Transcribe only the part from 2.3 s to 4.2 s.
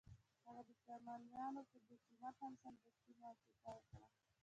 هم سمدستي موافقه وکړه